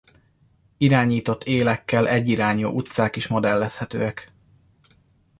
Irányított 0.77 1.43
élekkel 1.43 2.07
egyirányú 2.07 2.67
utcák 2.67 3.15
is 3.15 3.27
modellezhetőek. 3.27 4.33